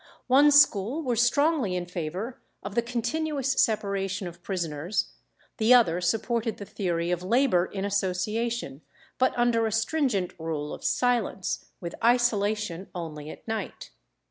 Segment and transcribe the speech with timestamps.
[0.25, 5.11] One school were strongly in favour of the continuous separation of prisoners,
[5.57, 8.81] the other supported the theory of labour in association,
[9.19, 13.91] but under a stringent rule of silence, with isolation only at night.